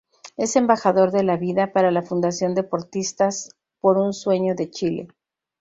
[0.35, 3.49] Es "Embajador de la vida" para la Fundación deportistas
[3.81, 5.07] por un sueño de Chile.